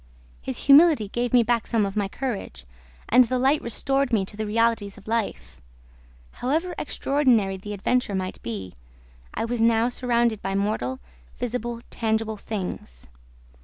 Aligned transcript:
His 0.41 0.63
humility 0.65 1.09
gave 1.09 1.31
me 1.31 1.43
back 1.43 1.67
some 1.67 1.85
of 1.85 1.95
my 1.95 2.07
courage; 2.07 2.65
and 3.09 3.25
the 3.25 3.37
light 3.37 3.61
restored 3.61 4.11
me 4.11 4.25
to 4.25 4.35
the 4.35 4.47
realties 4.47 4.97
of 4.97 5.07
life. 5.07 5.61
However 6.31 6.73
extraordinary 6.79 7.55
the 7.55 7.73
adventure 7.73 8.15
might 8.15 8.41
be, 8.41 8.73
I 9.35 9.45
was 9.45 9.61
now 9.61 9.89
surrounded 9.89 10.41
by 10.41 10.55
mortal, 10.55 10.99
visible, 11.37 11.81
tangible 11.91 12.37
things. 12.37 13.05